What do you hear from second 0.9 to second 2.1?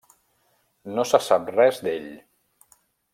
No se sap res d'ell.